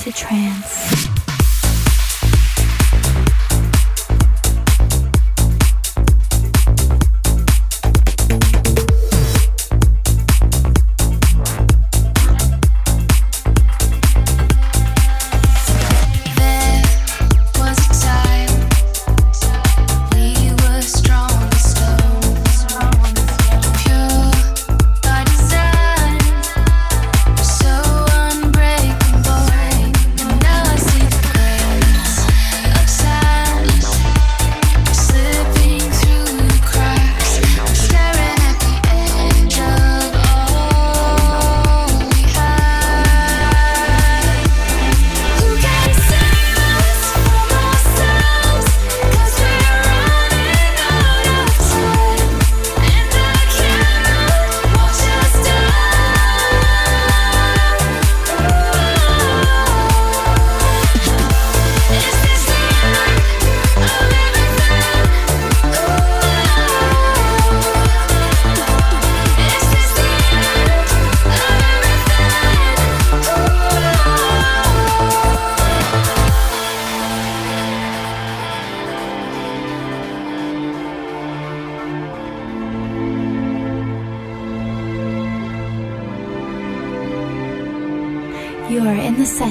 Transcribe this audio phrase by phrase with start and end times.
[0.00, 1.09] Into trance.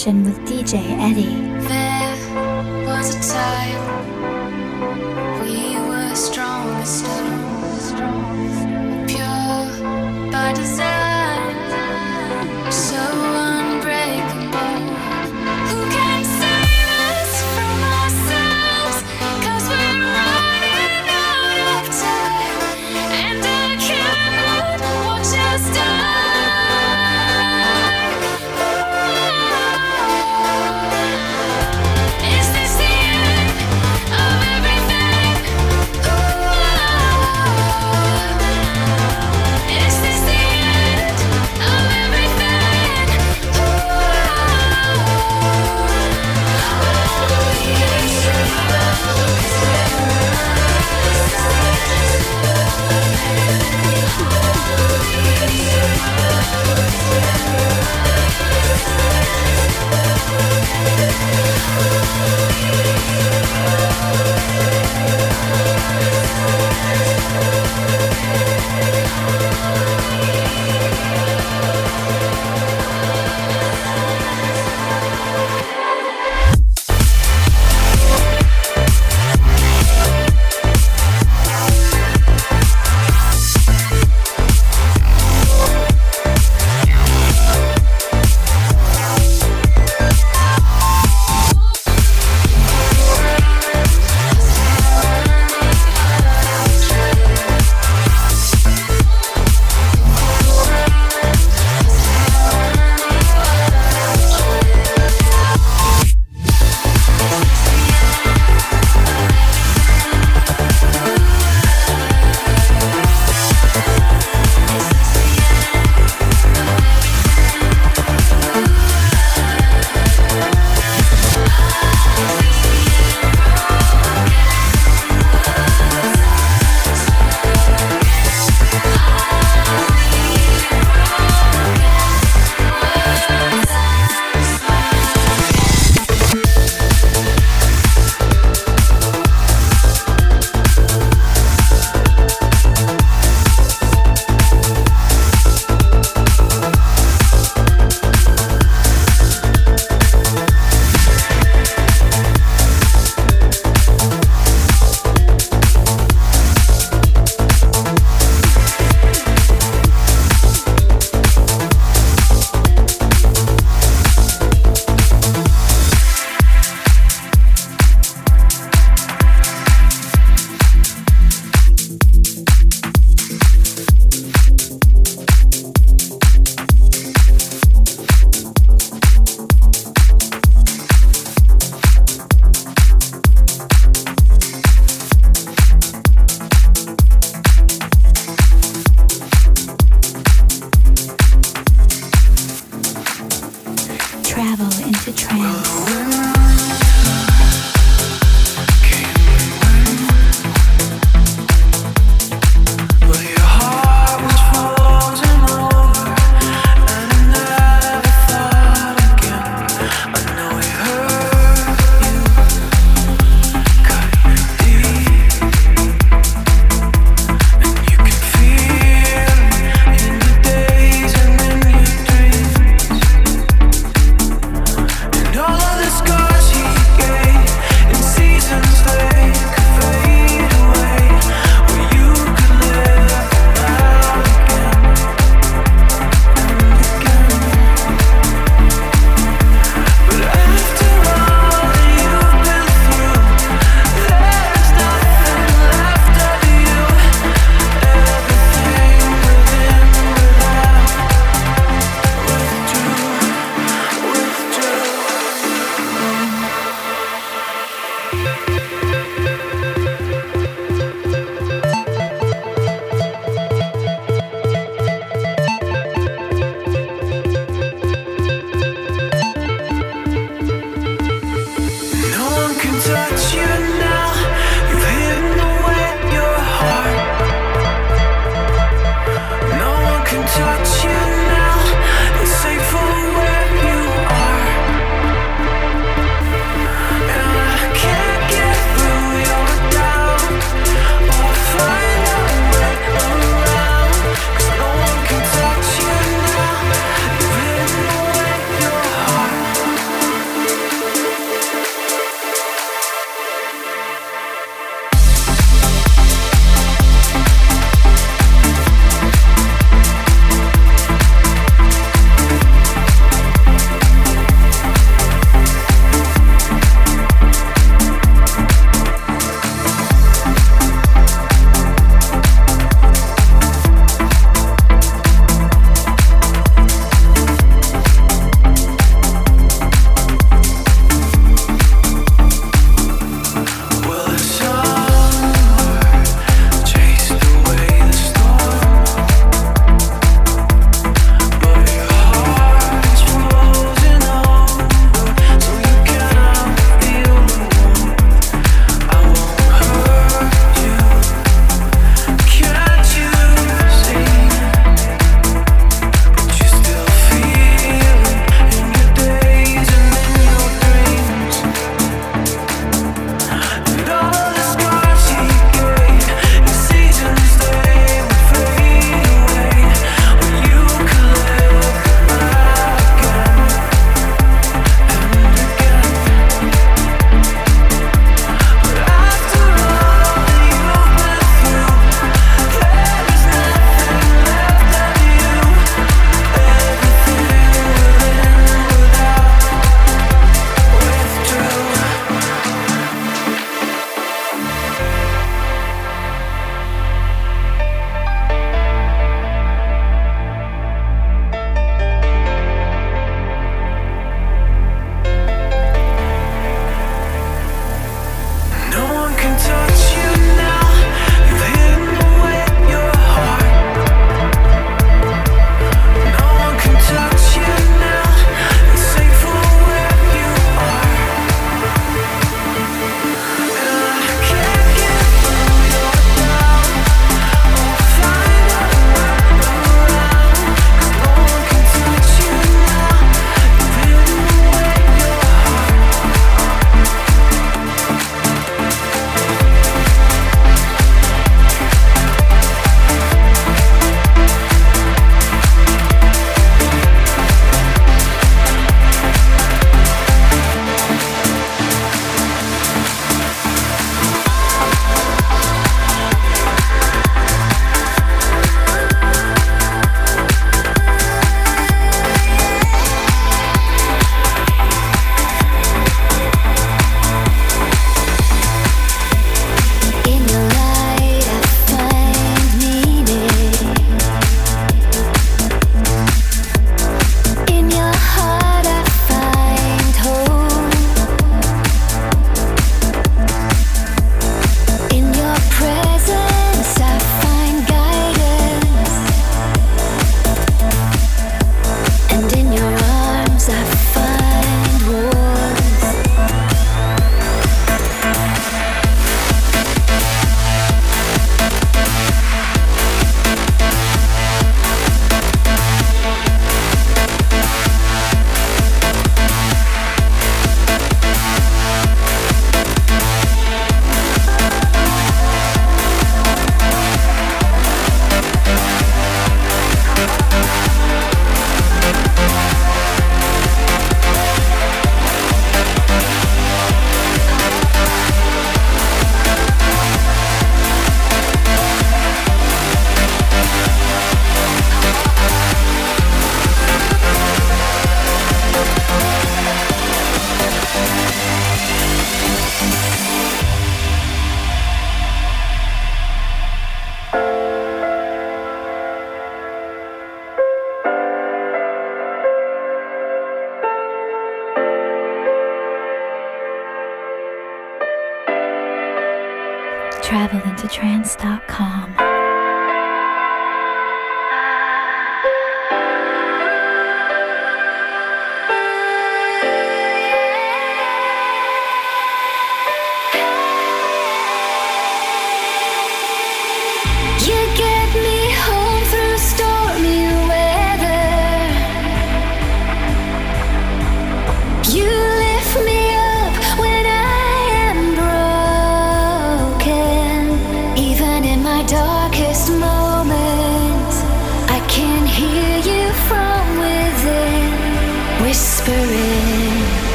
[0.00, 1.39] Session with DJ Eddie.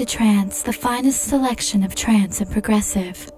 [0.00, 3.30] Into trance, the finest selection of trance and progressive.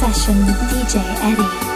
[0.00, 1.69] Session with DJ Eddie.